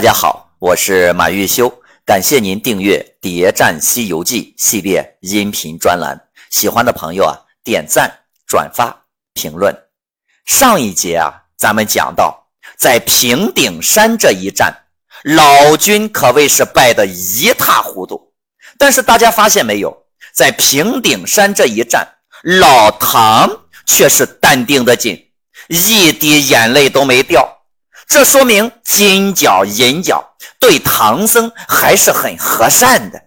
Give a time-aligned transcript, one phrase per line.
[0.00, 1.70] 大家好，我是马玉修，
[2.06, 6.18] 感谢您订阅《谍战西游记》系列音频专栏。
[6.48, 8.10] 喜欢的朋友啊，点赞、
[8.46, 9.78] 转发、评论。
[10.46, 12.46] 上一节啊，咱们讲到
[12.78, 14.74] 在平顶山这一战，
[15.22, 18.32] 老君可谓是败得一塌糊涂。
[18.78, 19.94] 但是大家发现没有，
[20.32, 22.08] 在平顶山这一战，
[22.42, 23.50] 老唐
[23.84, 25.28] 却是淡定的紧，
[25.68, 27.46] 一滴眼泪都没掉。
[28.10, 33.22] 这说明金角银角对唐僧还是很和善的。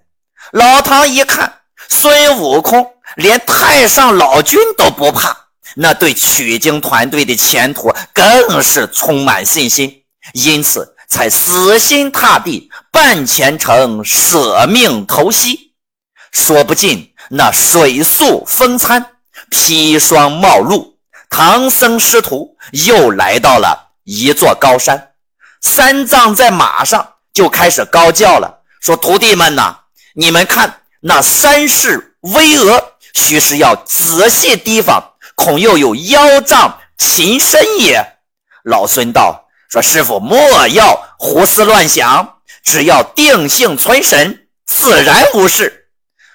[0.51, 5.37] 老唐一看孙悟空连太上老君都不怕，
[5.75, 15.71] 那对取经团队的前途更是充满信心，因此才死心塌地办前程，舍命投西。
[16.33, 19.05] 说不尽那水宿风餐，
[19.49, 20.97] 砒霜冒露，
[21.29, 23.92] 唐僧师徒又来到了。
[24.03, 25.11] 一座高山，
[25.61, 29.77] 三藏在马上就开始高叫了，说：“徒弟们呐，
[30.15, 32.83] 你们看那山势巍峨，
[33.13, 38.17] 须是要仔细提防，恐又有妖障禽身也。”
[38.63, 45.87] 老孙道：“说师傅莫要胡思乱想，只要定性存神，自然无事。”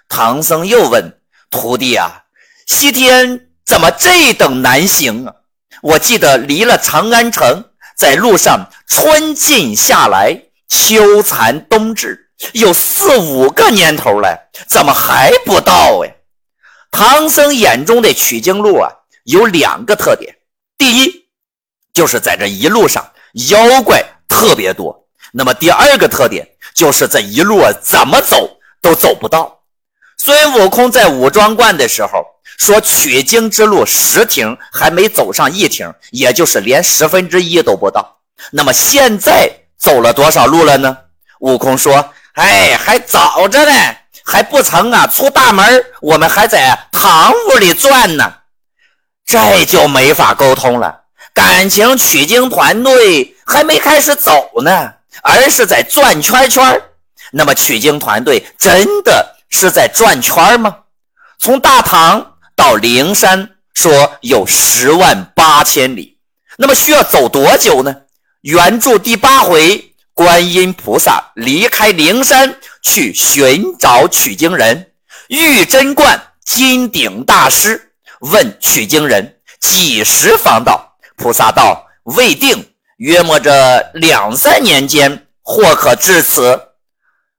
[0.09, 1.21] 唐僧又问
[1.51, 2.23] 徒弟啊
[2.67, 5.35] ：“西天怎么这等难行啊？”
[5.81, 7.68] 我记得离了长安城，
[7.99, 16.13] 在路上春尽夏来，秋残冬至，有四五个年头了，怎么还不到呀？
[16.93, 18.89] 唐僧眼中的取经路啊，
[19.25, 20.33] 有两个特点：
[20.79, 21.27] 第一，
[21.93, 23.05] 就是在这一路上
[23.49, 24.95] 妖怪特别多；
[25.33, 29.59] 那么第二个特点，就是这一路啊，怎么走都走不到。
[30.19, 32.25] 孙悟空在武装观的时候。
[32.59, 38.19] 说取经之路十亭还没走上一亭，也就是连十分之一都不到。
[38.51, 40.99] 那么现在走了多少路了呢？
[41.39, 43.73] 悟空说：“哎，还早着呢，
[44.25, 48.35] 还不曾啊出大门，我们还在堂屋里转呢。”
[49.25, 51.03] 这就没法沟通了。
[51.33, 54.93] 感情取经团队还没开始走呢，
[55.23, 56.83] 而是在转圈圈。
[57.31, 60.77] 那么取经团队真的是在转圈吗？
[61.39, 62.35] 从大唐。
[62.59, 66.19] 到灵山说有十万八千里，
[66.57, 67.95] 那么需要走多久呢？
[68.41, 74.91] 原著第八回，观音菩萨离开灵山去寻找取经人，
[75.29, 80.97] 玉真观金顶大师问取经人几时方到？
[81.17, 86.61] 菩萨道未定，约莫这两三年间或可至此。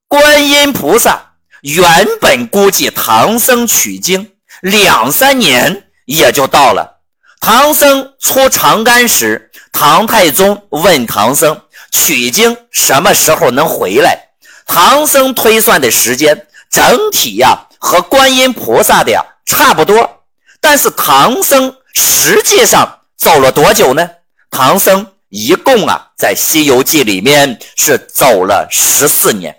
[0.07, 4.31] 观音菩萨原本估计唐僧取经。
[4.61, 6.99] 两三年也就到了。
[7.39, 11.61] 唐僧出长安时，唐太宗问唐僧
[11.91, 14.29] 取经什么时候能回来。
[14.65, 20.23] 唐僧推算的时间整体呀和观音菩萨的呀差不多，
[20.59, 24.09] 但是唐僧实际上走了多久呢？
[24.51, 29.55] 唐僧一共啊在《西游记》里面是走了十四年，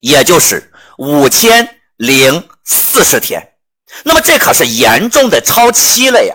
[0.00, 3.49] 也就是五千零四十天。
[4.04, 6.34] 那么这可是严重的超期了呀！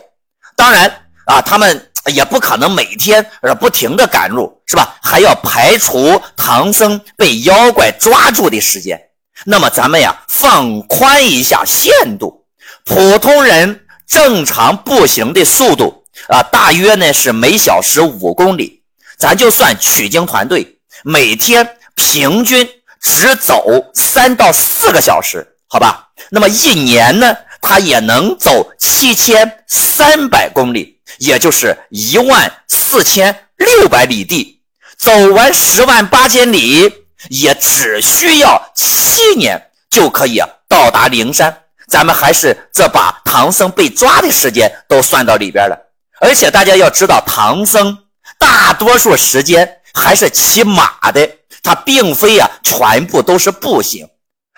[0.56, 4.96] 当然啊，他们也不可能每天呃不停的赶路，是吧？
[5.02, 9.02] 还要排除唐僧被妖怪抓住的时间。
[9.46, 12.46] 那么咱们呀，放宽一下限度，
[12.84, 18.84] 普通人正常步行的速度啊，大约呢是每小时五公里。
[19.18, 22.68] 咱就算取经团队每天平均
[23.02, 26.10] 只走三到四个小时，好吧？
[26.30, 27.36] 那么一年呢？
[27.68, 34.62] 他也能走七千三百公里，也就是一万四千六百里地，
[35.00, 36.94] 走完十万八千里，
[37.30, 39.60] 也只需要七年
[39.90, 40.40] 就可以
[40.70, 41.64] 到达灵山。
[41.88, 45.76] 咱们还是这把唐僧被抓的时间都算到里边了。
[46.22, 47.98] 而且大家要知道，唐僧
[48.38, 51.28] 大多数时间还是骑马的，
[51.64, 54.08] 他并非啊全部都是步行。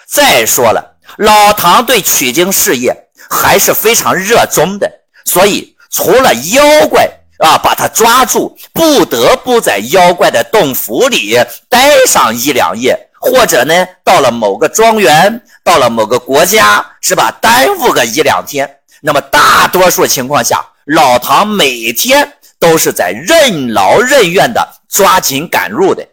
[0.10, 0.97] 再说了。
[1.16, 2.96] 老唐对取经事业
[3.30, 4.92] 还是非常热衷的，
[5.26, 7.10] 所以除了妖怪
[7.40, 11.36] 啊把他抓住，不得不在妖怪的洞府里
[11.70, 17.32] 待上一两夜，或者呢到了某个庄园，到了某个国家，是吧？
[17.42, 18.70] 耽误个一两天。
[19.02, 26.06] 那么大多数情况下，老唐每天都是在任劳任怨的抓紧赶路的。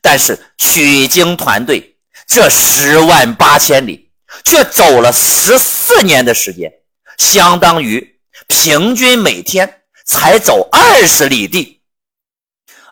[0.00, 1.96] 但是取经团队
[2.26, 4.07] 这十万八千里。
[4.44, 6.72] 却走了十四年的时间，
[7.16, 11.80] 相当于平均每天才走二十里地，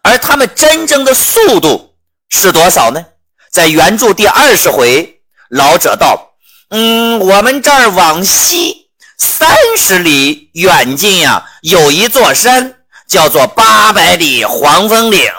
[0.02, 1.94] 而他们真正的速度
[2.28, 3.04] 是多少呢？
[3.50, 6.36] 在原著第二十回，老者道
[6.68, 15.30] ：“嗯，我们这儿往西三十里远近呀，有一座山，叫做八百里黄风岭。”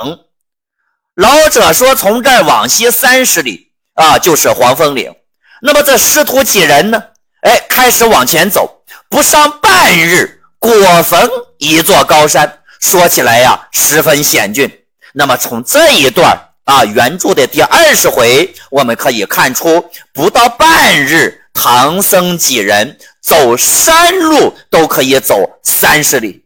[1.14, 5.14] 老者说：“从这儿往西三十里啊，就是黄风岭。
[5.62, 7.02] 那么这师徒几人呢？
[7.42, 10.72] 哎，开始往前走，不上半日，果
[11.04, 12.60] 逢一座高山。
[12.80, 14.72] 说起来呀，十分险峻。
[15.14, 26.46] 那么从这一段啊，原著的第二十回，我们可以看出，不到半日，唐僧几人走山路都可以走三十里。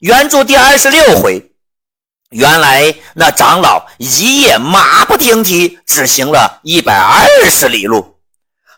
[0.00, 1.50] 原著第二十六回。”
[2.30, 8.13] 原来那长老一夜马不停蹄，只行了一百二十里路。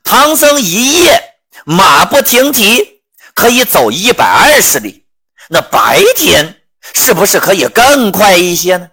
[0.06, 1.20] 唐僧一夜
[1.64, 3.02] 马不停蹄，
[3.34, 5.04] 可以走一百二十里。
[5.48, 6.60] 那白天
[6.94, 8.88] 是不是可以更快一些呢？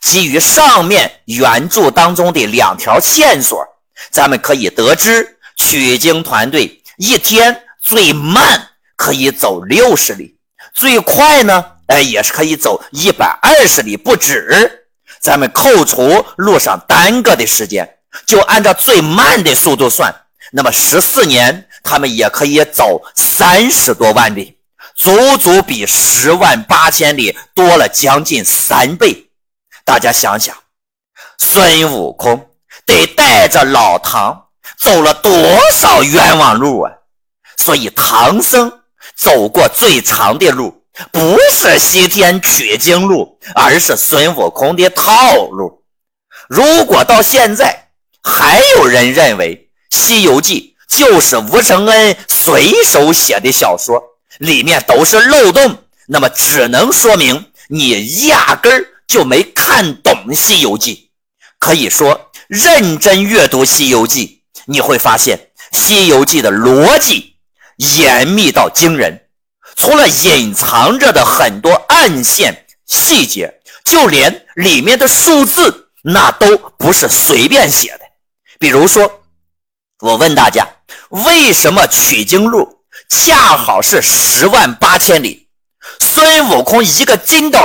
[0.00, 3.62] 基于上面原著当中的两条线索，
[4.10, 10.38] 咱们可以得知，取经团队一天最慢可以走六十里，
[10.74, 11.72] 最快呢？
[11.88, 14.86] 哎，也是可以走一百二十里不止。
[15.20, 20.14] 咱们扣除路上耽搁的时间，就按照最慢的速度算，
[20.56, 24.56] 那么十四年他们也可以走三十多万里，
[24.94, 29.28] 足足比十万八千里多了将近三倍。
[29.84, 30.56] 大家想想，
[31.36, 32.48] 孙悟空
[32.86, 34.46] 得带着老唐
[34.78, 35.30] 走了多
[35.74, 36.90] 少冤枉路啊！
[37.58, 38.80] 所以唐僧
[39.14, 40.82] 走过最长的路。
[41.12, 45.84] 不是西天取经路，而是孙悟空的套路。
[46.48, 47.90] 如果到现在
[48.22, 49.54] 还有人认为
[49.90, 54.02] 《西游记》就是吴承恩随手写的小说，
[54.38, 60.94] 里面都是漏洞，那么只能说明你压根儿就没看懂《西游记》。
[61.58, 67.36] 可以说，认真阅读《西游记》，你会发现《西游记》的逻辑
[67.76, 69.22] 严密到惊人。
[69.74, 78.00] 除了隐藏着的很多暗线细节，就连里面的数字那都不是随便写的。
[78.58, 79.22] 比如说，
[80.00, 80.68] 我问大家，
[81.08, 85.48] 为什么取经路恰好是十万八千里？
[86.00, 87.58] 孙悟空一个筋斗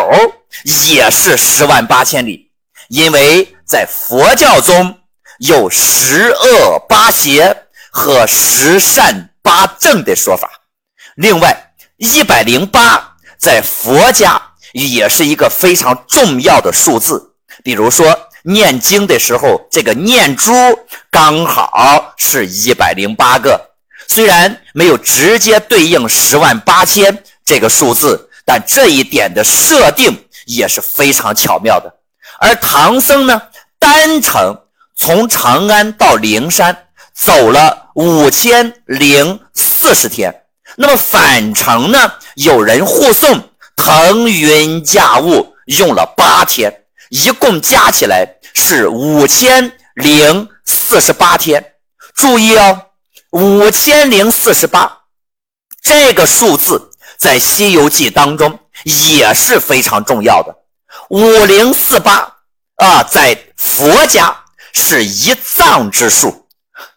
[0.88, 2.50] 也是十万八千里，
[2.88, 4.98] 因为在佛教中
[5.40, 10.50] 有十恶八邪和十善八正的说法。
[11.16, 14.42] 另外，一百零八在佛家
[14.72, 17.36] 也是一个非常重要的数字。
[17.62, 20.52] 比如说念经的时候，这个念珠
[21.10, 23.70] 刚好是一百零八个。
[24.08, 31.94] 虽然没有直接对应十万八千这个数字，但这一点的设定也是非常巧妙的。
[32.40, 33.42] 而唐僧呢，
[33.80, 34.58] 单程
[34.96, 40.44] 从长安到灵山走了五千零四十天。
[40.76, 42.14] 那么返程呢？
[42.36, 46.81] 有人护送，腾云驾雾，用了八天，
[47.12, 51.74] 一共加起来是五千零四十八天。
[52.16, 52.84] 注意哦，
[53.32, 55.00] 五千零四十八
[55.82, 60.56] 这个数字在《西游记》当中也是非常重要的。
[61.10, 62.38] 五零四八
[62.78, 66.48] 啊，在佛家是一藏之数，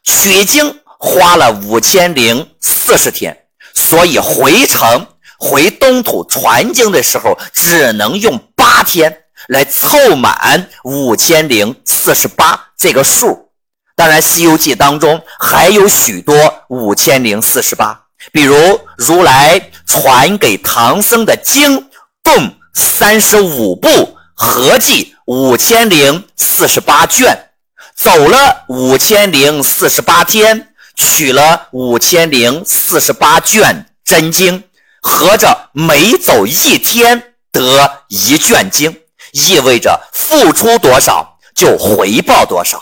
[0.05, 3.37] 取经花了五千零四十天。
[3.75, 5.09] 所以回程
[5.39, 13.51] 回东土传经的时候，只能用八天来凑满五千零四十八这个数。
[13.97, 16.35] 当然，《西游记》当中还有许多
[16.69, 21.89] 五千零四十八，比如如来传给唐僧的经
[22.23, 27.51] 共三十五部，合计五千零四十八卷，
[27.97, 30.69] 走了五千零四十八天。
[30.97, 34.63] 取了五千零四十八卷真经，
[35.03, 38.97] 合着每走一天得一卷经，
[39.35, 42.81] 意味着付出多少就回报多少。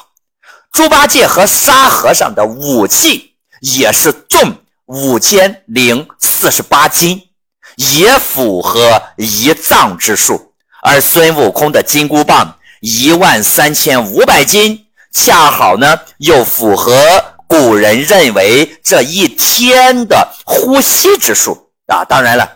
[0.70, 4.54] 猪八戒和沙和尚的武器也是重
[4.86, 7.20] 五千零四十八斤，
[7.76, 10.52] 也符合一藏之数。
[10.82, 16.94] 而孙悟空的金箍棒一万三千五百斤，恰好呢又符合。
[17.46, 22.48] 古人认为这一天的呼吸之数啊，当然了，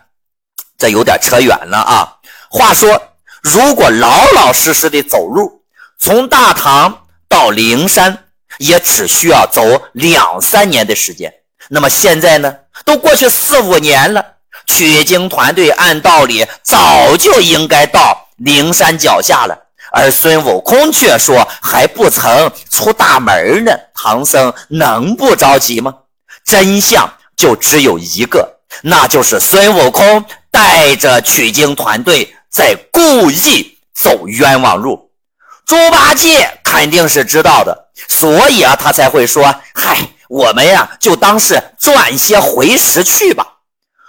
[0.79, 2.17] 这有点扯远了啊。
[2.49, 2.99] 话说，
[3.47, 5.63] 如果老老实实的走路，
[6.01, 8.25] 从大唐到灵山，
[8.59, 9.63] 也只需要走
[9.93, 11.33] 两三年的时间。
[11.69, 12.53] 那么现在呢，
[12.85, 14.25] 都过去四五年了，
[14.67, 19.57] 取经团队按道理早就应该到灵山脚下了，
[19.93, 23.73] 而孙悟空却说还不曾出大门呢。
[23.95, 25.95] 唐僧能不着急吗？
[26.45, 35.11] 真相就只有一个，那就是孙悟空带着取经团队在故意走冤枉路。
[35.67, 39.99] 猪八戒肯定是知道的，所以啊，他才会说：“嗨，
[40.31, 43.47] 我们呀，就当是赚些回食去吧。”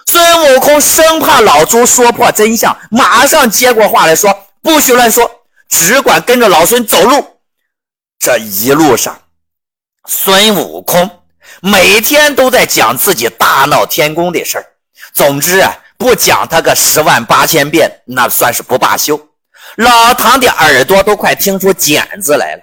[0.08, 5.30] 孙悟空生怕老猪说破真相，马上接过话来说：“不许乱说，
[5.68, 7.39] 只管跟着老孙走路。”
[8.18, 9.20] 这一路上，
[10.08, 11.10] 孙悟空
[11.60, 14.66] 每天都在讲自己大闹天宫的事儿。
[15.13, 19.20] 总之啊，不讲他个十万八千遍，那算是不罢休。
[19.77, 22.62] 老唐的耳朵都快听出茧子来了。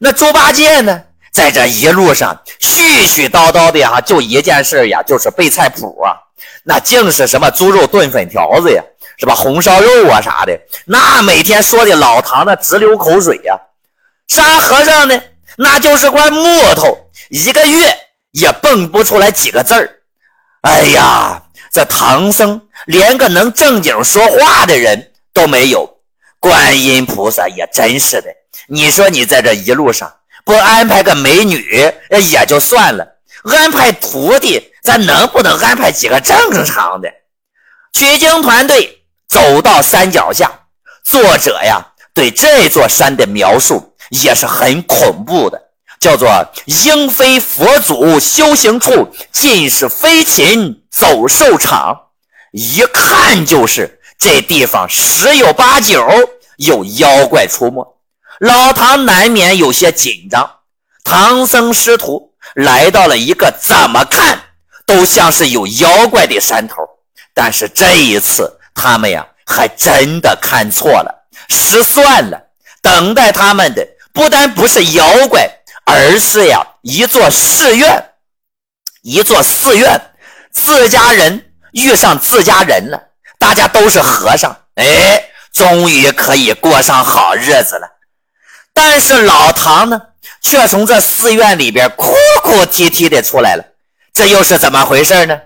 [0.00, 1.02] 那猪八戒呢，
[1.32, 6.18] 在这一路上絮絮叨叨的哈，就一件事呀，就是背菜谱啊。
[6.64, 8.82] 那净是什么猪肉炖粉条子呀，
[9.18, 9.34] 是吧？
[9.34, 13.58] 红烧肉啊啥的，那每天说的老唐那直流口水呀。
[14.26, 15.20] 沙和尚呢，
[15.56, 16.96] 那就是块木头，
[17.30, 17.96] 一个月
[18.32, 20.00] 也蹦不出来几个字儿。
[20.62, 21.42] 哎呀，
[21.74, 25.98] 这唐僧连个能正经说话的人都没有。
[26.38, 28.28] 观音菩萨也真是的，
[28.68, 30.14] 你说你在这一路上
[30.44, 31.92] 不安排个美女
[32.30, 33.04] 也就算了，
[33.42, 34.70] 安排徒弟。
[34.84, 37.08] 咱能不能安排几个正常的？
[37.94, 40.50] 取经团队走到山脚下，
[41.02, 45.58] 作者呀对这座山的描述也是很恐怖的，
[45.98, 46.28] 叫做
[46.84, 52.10] “应非佛祖修行处，尽是飞禽走兽场”，
[52.52, 56.06] 一看就是这地方十有八九
[56.56, 57.96] 有妖怪出没。
[58.38, 60.58] 老唐难免有些紧张。
[61.02, 64.40] 唐僧师徒来到了一个怎么看？
[64.86, 66.76] 都像是有妖怪的山头，
[67.32, 72.38] 但是这一次他们呀还真的看错了，失算了。
[72.82, 75.48] 等待他们的不单不是妖怪，
[75.86, 78.12] 而是呀一座寺院，
[79.00, 79.98] 一座寺院，
[80.54, 82.98] 自家人遇上自家人了，
[83.38, 87.88] 大家都是和尚，哎，终于可以过上好日子了。
[88.72, 90.00] 但是老唐呢，
[90.40, 93.64] 却从这寺院里边哭哭啼啼的出来了。
[94.12, 95.36] 这又是怎么回事呢？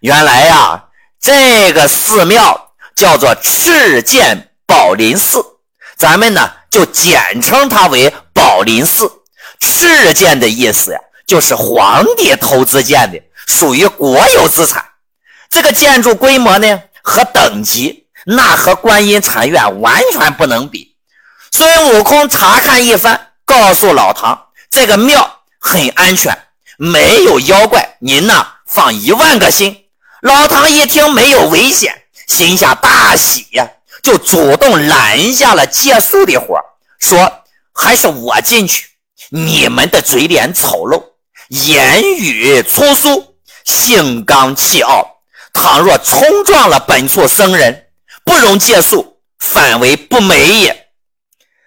[0.00, 0.84] 原来呀，
[1.20, 5.44] 这个寺庙叫做赤剑宝林寺，
[5.96, 9.10] 咱们呢就简称它为宝林寺。
[9.60, 14.84] 赤剑的意思呀，就是皇帝投资建的，属于国有资产。
[15.48, 20.96] 这个建筑规模呢和等级，那和观音禅院完全不能比。
[21.50, 26.36] 孙悟空查看一番，告诉老唐，这个庙很安全。
[26.78, 29.84] 没有妖怪，您呢放一万个心。
[30.22, 33.68] 老唐一听没有危险，心下大喜呀，
[34.02, 36.58] 就主动拦下了借宿的活
[36.98, 37.44] 说
[37.74, 38.86] ：“还是我进去。
[39.30, 41.02] 你们的嘴脸丑陋，
[41.48, 43.31] 言语粗俗，
[43.64, 47.86] 性刚气傲，倘若冲撞了本处僧人，
[48.24, 50.88] 不容借宿，反为不美也。”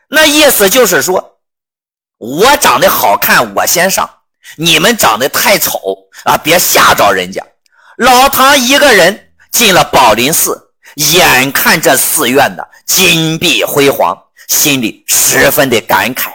[0.10, 1.40] 那意思就是说，
[2.18, 4.10] 我长得好看，我先上。
[4.58, 5.80] 你们长得太丑
[6.24, 6.38] 啊！
[6.38, 7.44] 别吓着人家。
[7.98, 14.16] 老唐一个人进了宝林寺，眼看这寺院的金碧辉煌，
[14.48, 16.30] 心里十分的感慨。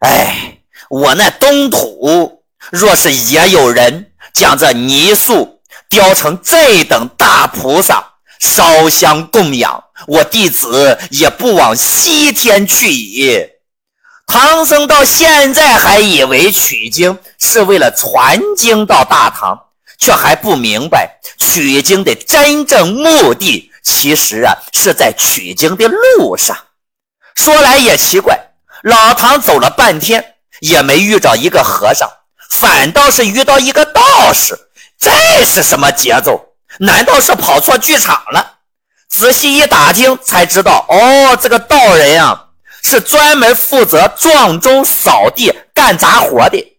[0.00, 0.58] 哎，
[0.90, 13.48] 我那东土若是也有人将这泥塑雕成这等大菩萨，烧香供养，我弟子也不往西天去矣。
[14.26, 19.58] 唐僧到现在还以为取经是为了传经到大唐，
[19.98, 26.54] 却还不明白取经的真正目的，其实啊是在取经的路上。
[27.34, 28.38] 说来也奇怪，
[28.82, 32.06] 老唐走了半天也没遇着一个和尚，
[32.50, 34.58] 反倒是遇到一个道士。
[34.98, 35.10] 这
[35.44, 36.40] 是什么节奏？
[36.80, 38.58] 难道是跑错剧场了？
[39.08, 42.44] 仔细一打听才知道，哦，这个道人呀。
[42.80, 46.78] 是专门负责撞钟、扫地、干杂活的。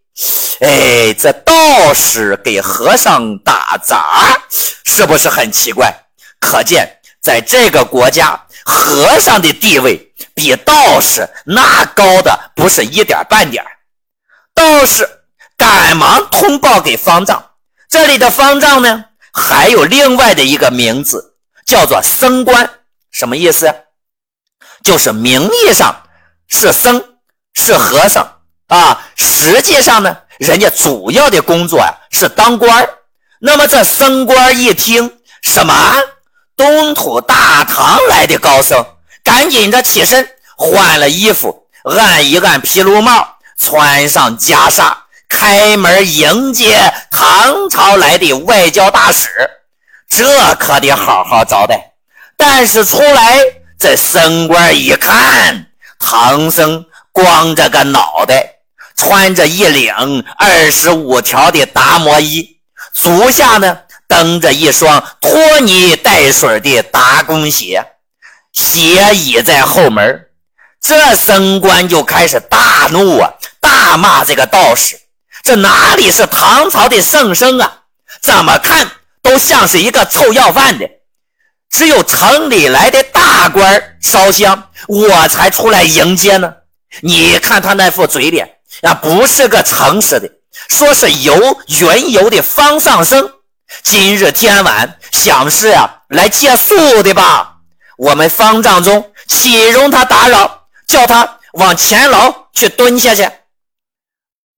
[0.61, 4.41] 哎，这道士给和尚打杂，
[4.85, 5.93] 是不是很奇怪？
[6.39, 13.63] 可见，在这个国家，和尚的地位比道士那高的不是一点半点
[14.55, 15.07] 道士
[15.59, 17.51] 赶忙通报给方丈，
[17.89, 21.35] 这里的方丈呢，还有另外的一个名字，
[21.65, 22.67] 叫做僧官，
[23.11, 23.71] 什么意思？
[24.83, 26.03] 就是名义上
[26.47, 27.03] 是僧
[27.53, 28.37] 是和尚。
[28.67, 32.87] 啊，实际上呢，人家主要的工作呀是当官
[33.39, 35.73] 那么这僧官一听什么？
[36.55, 38.85] 东土大唐来的高僧，
[39.23, 44.93] 赶紧的起身换了衣服，按一按皮卢帽，穿上袈裟，
[45.29, 49.29] 开门迎接唐朝来的外交大使。
[50.09, 51.93] 这可得好好招待。
[52.35, 53.37] 但是出来，
[53.79, 55.67] 这升官一看，
[55.99, 58.55] 唐僧光着个脑袋，
[58.95, 62.57] 穿着一领二十五条的达摩衣，
[62.93, 67.85] 足下呢蹬着一双拖泥带水的达工鞋，
[68.51, 70.25] 斜倚在后门。
[70.81, 74.97] 这升官就开始大怒啊，大骂这个道士
[75.49, 77.79] ：“这哪里是唐朝的圣僧啊？
[78.21, 78.87] 怎么看
[79.23, 80.87] 都像是一个臭要饭的。”
[81.71, 86.53] 只有城里来的大官烧香，我才出来迎接呢。
[87.01, 90.29] 你看他那副嘴脸啊，不是个诚实的。
[90.67, 93.31] 说是游云游的方上生，
[93.81, 97.55] 今日天晚想是啊来借宿的吧？
[97.97, 100.65] 我们方丈中岂容他打扰？
[100.85, 103.27] 叫他往前牢去蹲下去，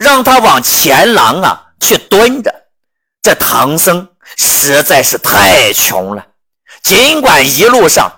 [0.02, 2.52] 让他往前廊啊去蹲着。
[3.22, 6.26] 这唐僧实在是太穷了。
[6.82, 8.12] 尽管一路上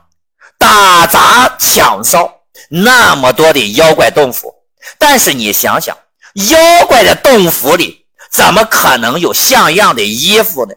[0.58, 2.34] 打砸抢烧
[2.70, 4.56] 那么多的妖怪洞府，
[4.98, 5.98] 但是你想想，
[6.34, 10.74] 妖怪的洞府里怎么可能有像样的衣服呢？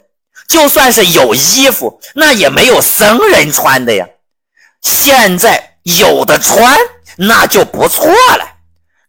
[0.48, 4.08] 就算是有衣服，那也没有僧人穿的呀。
[4.82, 6.76] 现在有的穿，
[7.16, 8.55] 那就不错了。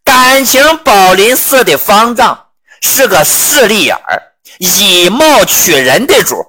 [0.08, 2.46] 感情宝林寺的方丈
[2.80, 4.22] 是个势利眼儿，
[4.56, 6.42] 以貌取人的主。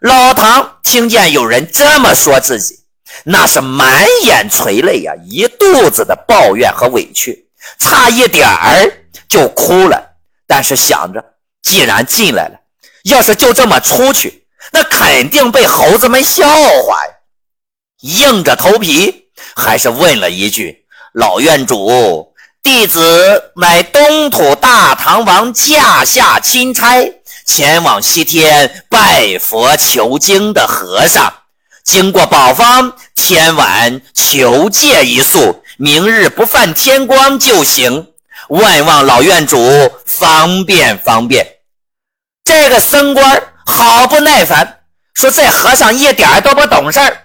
[0.00, 2.78] 老唐听见有人这么说自己，
[3.24, 8.88] 那是满眼垂泪呀，一肚子的抱怨和委屈，差一点儿
[9.28, 10.00] 就哭了。
[10.46, 11.24] 但是想着，
[11.60, 12.54] 既然进来了，
[13.02, 17.12] 要是就这么出去，那肯定被猴子们笑话呀。
[18.02, 19.24] 硬着头皮，
[19.56, 22.31] 还是问了一句：“老院主，
[22.62, 27.12] 弟子乃东土大唐王驾下钦差。”
[27.44, 31.32] 前往西天拜佛求经的和尚，
[31.82, 38.12] 经过宝方，天晚求借一宿，明日不犯天光就行。
[38.48, 39.58] 万望老院主
[40.06, 41.44] 方便方便。
[42.44, 44.78] 这个僧官好不耐烦，
[45.12, 47.24] 说这和尚一点都不懂事儿。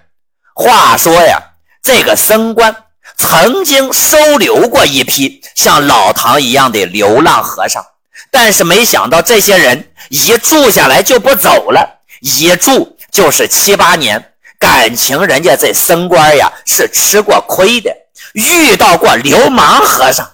[0.52, 1.40] 话说呀，
[1.80, 2.74] 这个僧官
[3.18, 7.84] 曾经收留过一批像老唐一样的流浪和尚。
[8.30, 14.32] 但是没想到，这些人一住下来就不走了，一住就是七八年。
[14.58, 17.94] 感情人家这僧官呀是吃过亏的，
[18.32, 20.28] 遇到过流氓和尚，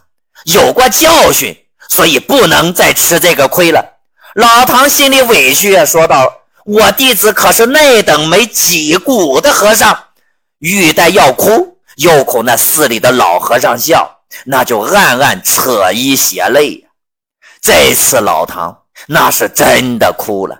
[0.44, 1.54] 有过教训，
[1.90, 3.84] 所以不能再吃这个亏了。
[4.34, 6.32] 老唐心里委屈啊，说道
[6.64, 9.96] ：“我弟子可是那等没脊骨的和尚。”
[10.58, 16.86] 玉带要哭，又恐那寺里的老和尚笑，那就暗暗扯衣斜泪。
[17.60, 20.58] 这次老唐那是真的哭了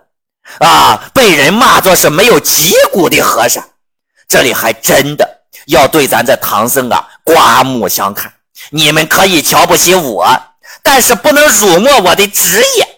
[0.60, 1.10] 啊！
[1.12, 3.62] 被人骂作是没有脊骨的和尚，
[4.28, 8.32] 这里还真的要对咱这唐僧啊刮目相看。
[8.70, 10.26] 你们可以瞧不起我，
[10.82, 12.88] 但是不能辱没我的职业。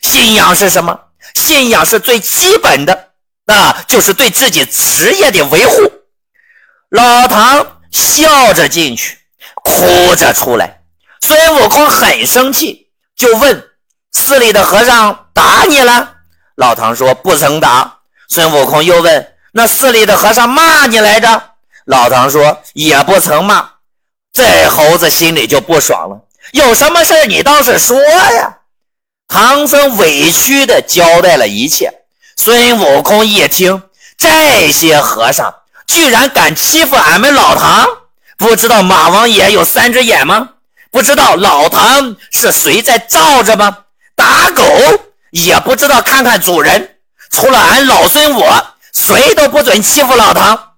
[0.00, 0.98] 信仰是什么？
[1.34, 3.10] 信仰是最基本的，
[3.44, 5.92] 那就是对自己职业的维护。
[6.90, 9.18] 老唐笑着进去，
[9.54, 10.82] 哭着出来。
[11.20, 12.88] 孙悟空很生气。
[13.16, 13.62] 就问
[14.12, 16.14] 寺里的和尚打你了？
[16.56, 17.98] 老唐说不曾打。
[18.30, 21.42] 孙悟空又问那寺里的和尚骂你来着？
[21.84, 23.68] 老唐说也不曾骂。
[24.32, 26.18] 这猴子心里就不爽了，
[26.52, 28.58] 有什么事你倒是说呀！
[29.28, 31.92] 唐僧委屈的交代了一切。
[32.36, 33.82] 孙悟空一听，
[34.16, 35.52] 这些和尚
[35.90, 37.84] 居然敢欺负俺们老唐，
[38.38, 40.50] 不知道马王爷有三只眼吗？
[40.92, 43.76] 不知道老唐是谁在罩着吗？
[44.14, 44.62] 打狗
[45.32, 46.98] 也不知道看看主人，
[47.32, 50.74] 除了俺老孙，我谁都不准欺负老唐。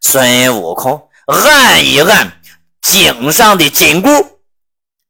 [0.00, 2.40] 孙悟空按一按
[2.82, 4.40] 颈上的紧箍，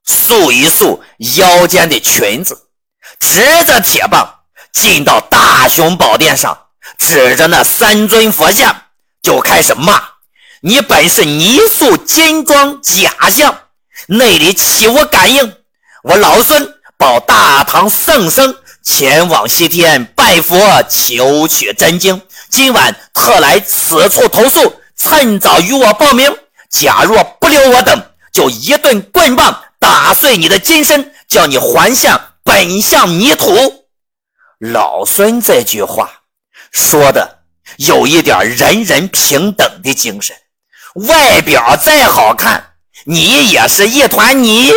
[0.07, 1.03] 束一束
[1.38, 2.66] 腰间的裙子，
[3.20, 6.66] 持着铁棒进到大雄宝殿上，
[6.98, 8.83] 指着那三尊佛像
[9.22, 10.02] 就开始骂
[10.62, 13.59] ：“你本是泥塑金装假象！”
[14.09, 15.56] 内里岂无感应？
[16.02, 26.35] 我老孙保大唐圣僧前往西天拜佛求取真经，今晚特来此处投宿，趁早与我报名。
[26.70, 28.02] 假若不留我等，
[28.33, 33.87] 就一顿棍棒打碎你的金身，叫你还向本相泥土。
[34.59, 36.22] 老孙这句话
[36.70, 37.39] 说的
[37.87, 40.37] 有一点人人平等的精神，
[41.09, 42.75] 外表再好看。
[43.05, 44.71] 你也是一团泥。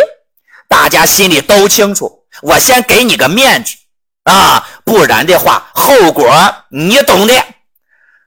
[0.70, 3.76] 大家心里都清楚，我先给你个面子
[4.24, 7.34] 啊，不然的话，后果你懂的。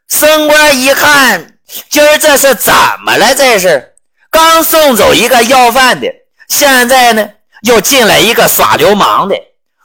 [0.08, 1.54] 升官一看，
[1.88, 3.34] 今儿这是怎么了？
[3.34, 3.94] 这是
[4.30, 6.06] 刚送走一个要饭的，
[6.48, 7.26] 现在呢
[7.62, 9.34] 又进来一个耍流氓的。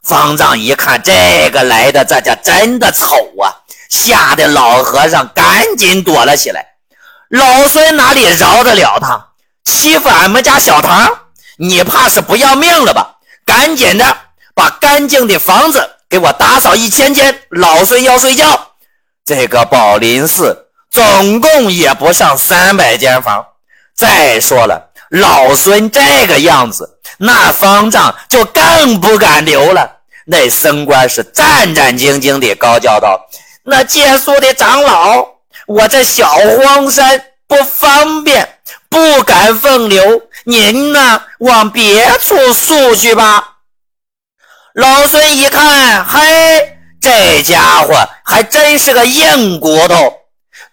[0.04, 3.61] 方丈一看，这个来的这叫真的丑啊，
[3.92, 6.66] 吓得老和尚赶紧躲了起来。
[7.30, 9.28] 老孙哪里饶得了他？
[9.64, 11.08] 欺负俺们家小唐，
[11.58, 13.18] 你怕是不要命了吧？
[13.46, 14.18] 赶紧的，
[14.56, 18.72] 把干净的房子给我打扫一千间，老孙要睡觉。
[19.24, 23.46] 这个宝林寺总共也不上三百间房。
[23.96, 29.98] 再说了，老孙这个样子，那方丈就更不敢留了。
[30.26, 33.28] 那僧官是战战兢兢地高叫道
[33.64, 35.28] ：“那借宿的长老。”
[35.68, 38.58] 我这小荒山不方便，
[38.90, 40.24] 不敢奉留。
[40.44, 43.58] 您呢，往别处宿去吧。
[44.74, 50.14] 老孙一看，嘿，这家伙还真是个硬骨头，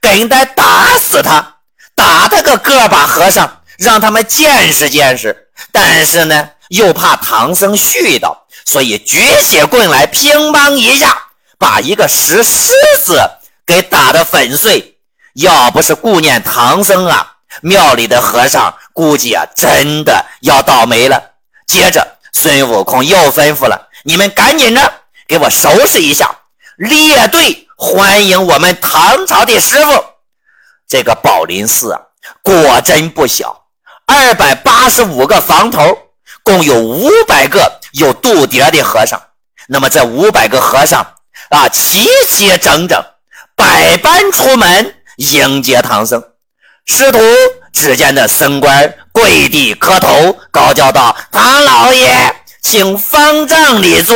[0.00, 1.56] 跟得打死他，
[1.94, 5.48] 打他个个把和尚，让他们见识见识。
[5.70, 11.16] 但是呢，又怕唐僧絮叨，所以举起棍来，乒乓一下，
[11.58, 12.72] 把一个石狮
[13.04, 13.20] 子。
[13.68, 14.96] 给打得粉碎，
[15.34, 21.32] 要不是顾念唐僧啊，庙里的和尚估计啊，真的要倒霉了。
[21.66, 24.90] 接着，孙悟空又吩咐了：“你们赶紧的，
[25.26, 26.34] 给我收拾一下，
[26.78, 30.02] 列队欢迎我们唐朝的师傅。”
[30.88, 32.00] 这个宝林寺啊，
[32.42, 33.66] 果真不小，
[34.06, 35.94] 二百八十五个房头，
[36.42, 39.20] 共有五百个有肚碟的和尚。
[39.68, 41.06] 那么这五百个和尚
[41.50, 43.02] 啊，齐齐整整。
[43.56, 46.22] 百般出门迎接唐僧，
[46.86, 47.18] 师徒
[47.72, 54.14] 只见那僧官跪地磕头，高叫道：“唐老爷，请方丈里坐。”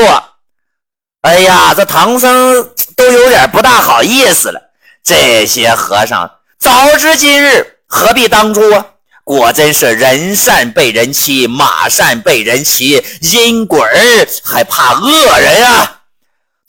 [1.23, 4.61] 哎呀，这唐僧都有点不大好意思了。
[5.03, 8.87] 这些和尚早知今日，何必当初啊？
[9.25, 16.02] 果真是人善被人欺，马善被人骑，阴鬼儿还怕恶人啊！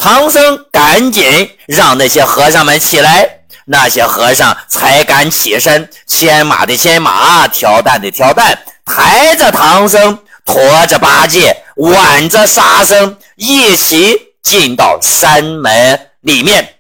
[0.04, 3.38] 唐僧赶紧让那些和尚们起来，
[3.68, 16.80] 那些和尚才敢起身，牵马的牵马，挑担的挑担，抬着唐僧，驮着八戒，挽着沙僧，一起进到山门里面。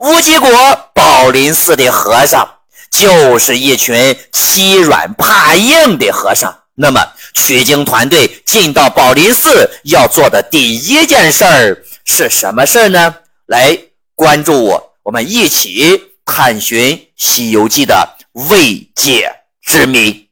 [0.00, 0.50] 乌鸡国
[0.92, 2.46] 宝林寺的和尚
[2.90, 6.54] 就是一群欺软怕硬的和尚。
[6.80, 7.02] 那么
[7.32, 11.82] 取经团队进到宝林寺要做的第一件事儿。
[12.10, 13.16] 是什么事呢？
[13.46, 13.78] 来
[14.14, 20.27] 关注我，我们一起探寻《西游记》的未解之谜。